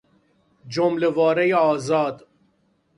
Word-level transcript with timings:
جمله 0.67 1.07
واره 1.09 1.55
آزاد 1.55 2.27